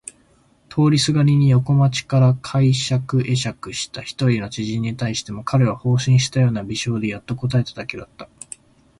[0.67, 8.27] 通りすがりに横町から会釈えしゃくした一人の知人に対しても彼は放心したような微笑でやっと答えただけだった。